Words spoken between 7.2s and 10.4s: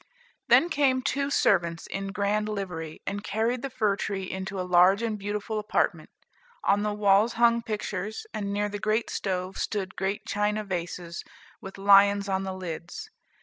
hung pictures, and near the great stove stood great